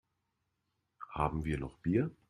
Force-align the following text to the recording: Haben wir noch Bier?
Haben 1.11 1.45
wir 1.45 1.59
noch 1.59 1.77
Bier? 1.77 2.09